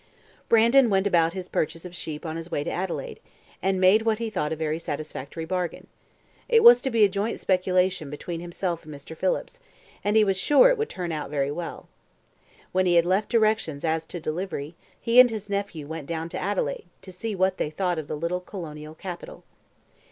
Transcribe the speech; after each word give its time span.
Brandon 0.49 0.89
went 0.89 1.05
about 1.05 1.33
his 1.33 1.47
purchase 1.47 1.85
of 1.85 1.95
sheep 1.95 2.25
on 2.25 2.35
his 2.35 2.49
way 2.49 2.63
to 2.63 2.71
Adelaide, 2.71 3.19
and 3.61 3.79
made 3.79 4.01
what 4.01 4.17
he 4.17 4.31
thought 4.31 4.51
a 4.51 4.55
very 4.55 4.79
satisfactory 4.79 5.45
bargain. 5.45 5.85
It 6.49 6.63
was 6.63 6.81
to 6.81 6.89
be 6.89 7.03
a 7.03 7.07
joint 7.07 7.39
speculation 7.39 8.09
between 8.09 8.39
himself 8.39 8.81
and 8.83 8.91
Mr. 8.95 9.15
Phillips, 9.15 9.59
and 10.03 10.15
he 10.15 10.23
was 10.23 10.39
sure 10.39 10.69
it 10.69 10.77
would 10.79 10.89
turn 10.89 11.11
out 11.11 11.29
very 11.29 11.51
well. 11.51 11.87
When 12.71 12.87
he 12.87 12.95
had 12.95 13.05
left 13.05 13.29
directions 13.29 13.85
as 13.85 14.07
to 14.07 14.19
delivery, 14.19 14.73
he 14.99 15.19
and 15.19 15.29
his 15.29 15.51
nephew 15.51 15.85
went 15.85 16.07
down 16.07 16.29
to 16.29 16.39
Adelaide, 16.41 16.87
to 17.03 17.11
see 17.11 17.35
what 17.35 17.57
they 17.57 17.69
thought 17.69 17.99
of 17.99 18.07
that 18.07 18.15
little 18.15 18.39
colonial 18.41 18.95
capital. 18.95 19.43